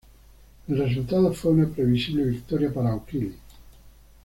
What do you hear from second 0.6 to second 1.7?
El resultado fue una